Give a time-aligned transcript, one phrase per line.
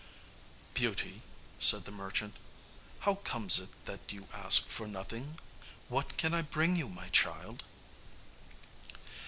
[0.73, 1.21] "Beauty,"
[1.59, 2.33] said the merchant,
[3.01, 5.37] "how comes it that you ask for nothing?
[5.89, 7.63] What can I bring you, my child?"